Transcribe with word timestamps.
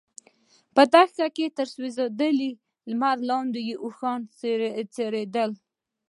په 0.75 0.81
دښته 0.93 1.25
کې 1.35 1.45
تر 1.57 1.67
سوځنده 1.75 2.27
لمر 2.89 3.17
لاندې 3.29 3.61
اوښان 3.83 4.21
څرېدل. 4.95 5.51